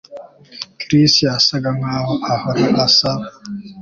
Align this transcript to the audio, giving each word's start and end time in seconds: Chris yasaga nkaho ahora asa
Chris 0.81 1.13
yasaga 1.27 1.69
nkaho 1.77 2.13
ahora 2.31 2.65
asa 2.85 3.11